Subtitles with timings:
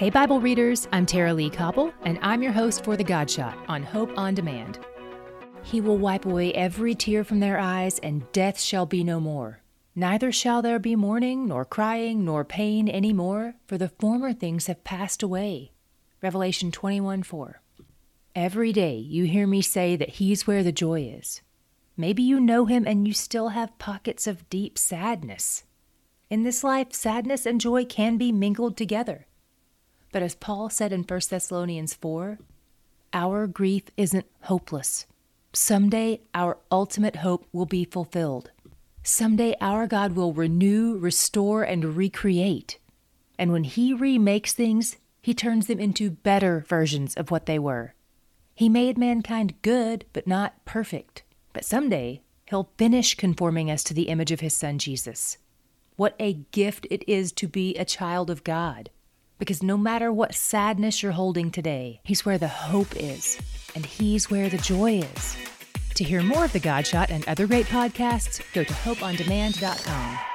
[0.00, 3.82] Hey, Bible readers, I'm Tara-Leigh Cobble, and I'm your host for The God Shot on
[3.82, 4.78] Hope on Demand.
[5.62, 9.60] He will wipe away every tear from their eyes, and death shall be no more.
[9.94, 14.68] Neither shall there be mourning, nor crying, nor pain any more, for the former things
[14.68, 15.72] have passed away.
[16.22, 17.60] Revelation 21 4.
[18.34, 21.42] Every day you hear me say that He's where the joy is.
[21.94, 25.64] Maybe you know Him and you still have pockets of deep sadness.
[26.30, 29.26] In this life, sadness and joy can be mingled together.
[30.12, 32.38] But as Paul said in 1 Thessalonians 4,
[33.12, 35.06] our grief isn't hopeless.
[35.52, 38.50] Someday our ultimate hope will be fulfilled.
[39.02, 42.78] Someday our God will renew, restore, and recreate.
[43.38, 47.94] And when He remakes things, He turns them into better versions of what they were.
[48.54, 51.22] He made mankind good, but not perfect.
[51.52, 55.38] But someday He'll finish conforming us to the image of His Son Jesus.
[55.96, 58.90] What a gift it is to be a child of God.
[59.40, 63.40] Because no matter what sadness you're holding today, He's where the hope is,
[63.74, 65.36] and He's where the joy is.
[65.94, 70.29] To hear more of The God Shot and other great podcasts, go to hopeondemand.com.